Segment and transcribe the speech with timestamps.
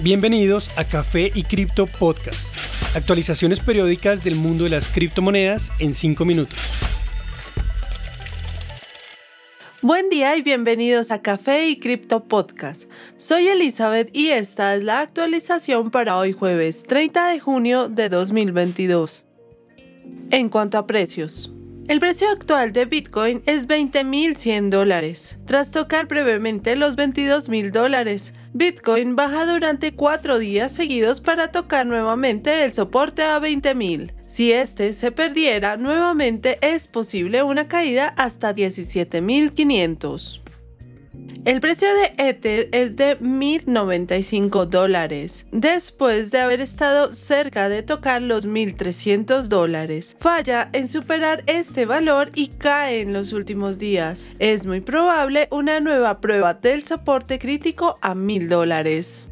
[0.00, 2.40] Bienvenidos a Café y Cripto Podcast.
[2.96, 6.58] Actualizaciones periódicas del mundo de las criptomonedas en 5 minutos.
[9.82, 12.90] Buen día y bienvenidos a Café y Cripto Podcast.
[13.16, 19.26] Soy Elizabeth y esta es la actualización para hoy jueves 30 de junio de 2022.
[20.30, 21.52] En cuanto a precios,
[21.88, 25.38] el precio actual de Bitcoin es 20.100 dólares.
[25.46, 32.64] Tras tocar brevemente los 22.000 dólares, Bitcoin baja durante cuatro días seguidos para tocar nuevamente
[32.64, 34.12] el soporte a 20.000.
[34.26, 40.40] Si este se perdiera nuevamente es posible una caída hasta 17.500.
[41.44, 48.22] El precio de Ether es de 1.095 dólares, después de haber estado cerca de tocar
[48.22, 50.14] los 1.300 dólares.
[50.20, 54.30] Falla en superar este valor y cae en los últimos días.
[54.38, 59.26] Es muy probable una nueva prueba del soporte crítico a 1.000 dólares.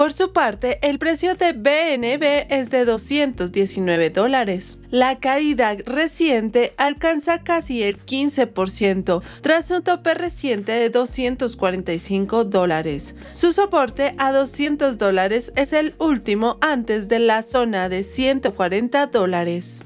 [0.00, 4.78] Por su parte, el precio de BNB es de 219 dólares.
[4.88, 13.14] La caída reciente alcanza casi el 15% tras un tope reciente de 245 dólares.
[13.30, 19.82] Su soporte a 200 dólares es el último antes de la zona de 140 dólares.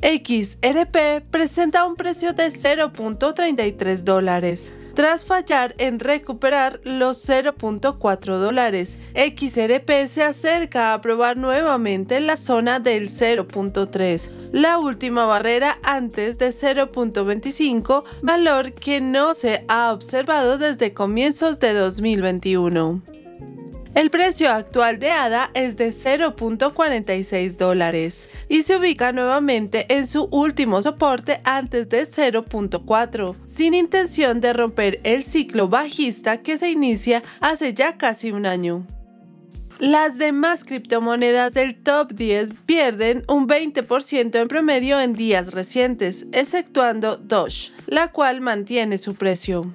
[0.00, 4.72] XRP presenta un precio de 0.33 dólares.
[4.98, 12.80] Tras fallar en recuperar los 0.4 dólares, XRP se acerca a probar nuevamente la zona
[12.80, 20.92] del 0.3, la última barrera antes de 0.25, valor que no se ha observado desde
[20.94, 23.17] comienzos de 2021.
[23.98, 30.28] El precio actual de ADA es de 0.46 dólares y se ubica nuevamente en su
[30.30, 37.24] último soporte antes de 0.4, sin intención de romper el ciclo bajista que se inicia
[37.40, 38.86] hace ya casi un año.
[39.80, 47.16] Las demás criptomonedas del top 10 pierden un 20% en promedio en días recientes, exceptuando
[47.16, 49.74] Doge, la cual mantiene su precio.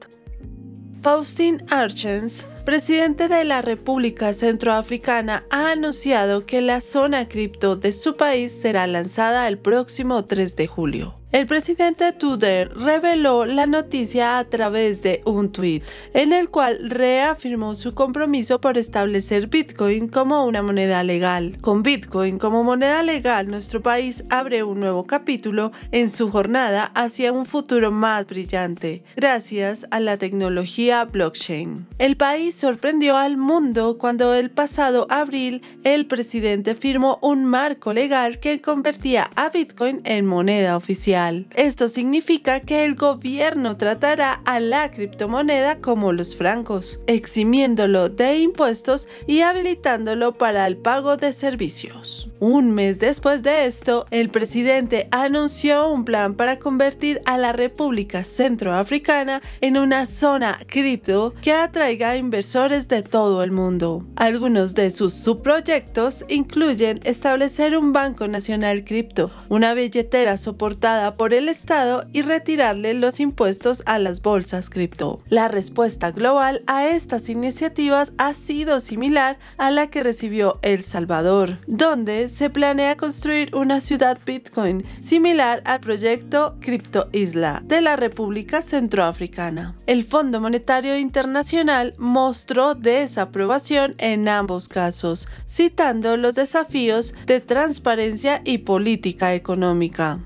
[1.02, 8.16] Faustin Archens presidente de la República Centroafricana ha anunciado que la zona cripto de su
[8.16, 11.17] país será lanzada el próximo 3 de julio.
[11.34, 15.84] El presidente Tudor reveló la noticia a través de un tuit,
[16.14, 21.58] en el cual reafirmó su compromiso por establecer Bitcoin como una moneda legal.
[21.60, 27.34] Con Bitcoin como moneda legal, nuestro país abre un nuevo capítulo en su jornada hacia
[27.34, 31.88] un futuro más brillante, gracias a la tecnología blockchain.
[31.98, 38.40] El país sorprendió al mundo cuando el pasado abril el presidente firmó un marco legal
[38.40, 41.17] que convertía a Bitcoin en moneda oficial.
[41.56, 49.08] Esto significa que el gobierno tratará a la criptomoneda como los francos, eximiéndolo de impuestos
[49.26, 52.30] y habilitándolo para el pago de servicios.
[52.40, 58.24] Un mes después de esto, el presidente anunció un plan para convertir a la República
[58.24, 64.06] Centroafricana en una zona cripto que atraiga a inversores de todo el mundo.
[64.16, 71.50] Algunos de sus subproyectos incluyen establecer un Banco Nacional Cripto, una billetera soportada por el
[71.50, 75.24] Estado y retirarle los impuestos a las bolsas cripto.
[75.28, 81.58] La respuesta global a estas iniciativas ha sido similar a la que recibió El Salvador,
[81.66, 88.62] donde se planea construir una ciudad Bitcoin similar al proyecto Crypto Isla de la República
[88.62, 89.76] Centroafricana.
[89.86, 98.60] El Fondo Monetario Internacional mostró desaprobación en ambos casos, citando los desafíos de transparencia y
[98.60, 100.20] política económica.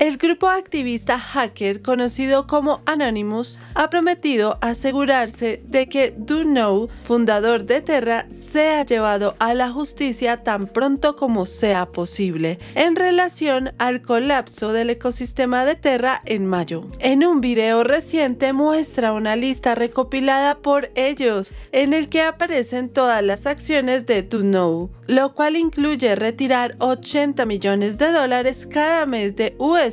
[0.00, 7.62] El grupo activista hacker conocido como Anonymous ha prometido asegurarse de que Do Know, fundador
[7.62, 14.02] de Terra, sea llevado a la justicia tan pronto como sea posible en relación al
[14.02, 16.88] colapso del ecosistema de Terra en mayo.
[16.98, 23.22] En un video reciente muestra una lista recopilada por ellos en el que aparecen todas
[23.22, 29.36] las acciones de Do Know, lo cual incluye retirar 80 millones de dólares cada mes
[29.36, 29.83] de US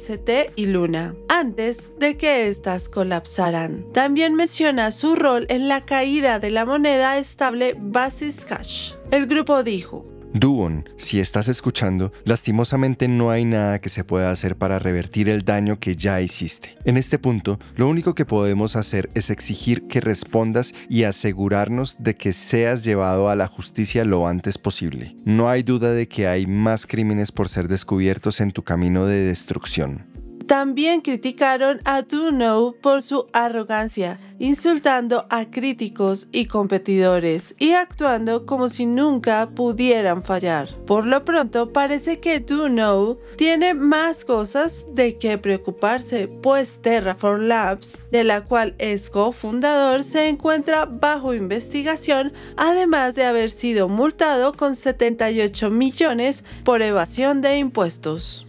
[0.55, 3.85] y Luna, antes de que éstas colapsaran.
[3.91, 8.93] También menciona su rol en la caída de la moneda estable Basis Cash.
[9.11, 14.55] El grupo dijo, Duon, si estás escuchando, lastimosamente no hay nada que se pueda hacer
[14.55, 16.77] para revertir el daño que ya hiciste.
[16.85, 22.15] En este punto, lo único que podemos hacer es exigir que respondas y asegurarnos de
[22.15, 25.15] que seas llevado a la justicia lo antes posible.
[25.25, 29.21] No hay duda de que hay más crímenes por ser descubiertos en tu camino de
[29.21, 30.20] destrucción.
[30.47, 38.69] También criticaron a Do por su arrogancia, insultando a críticos y competidores y actuando como
[38.69, 40.69] si nunca pudieran fallar.
[40.85, 48.01] Por lo pronto, parece que Do tiene más cosas de qué preocuparse, pues Terraform Labs,
[48.11, 54.75] de la cual es cofundador, se encuentra bajo investigación, además de haber sido multado con
[54.75, 58.45] 78 millones por evasión de impuestos.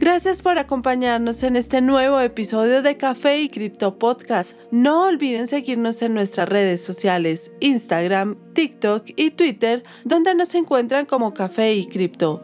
[0.00, 4.58] Gracias por acompañarnos en este nuevo episodio de Café y Cripto Podcast.
[4.70, 11.34] No olviden seguirnos en nuestras redes sociales, Instagram, TikTok y Twitter, donde nos encuentran como
[11.34, 12.42] Café y Cripto.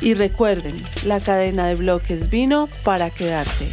[0.00, 3.72] Y recuerden, la cadena de bloques vino para quedarse.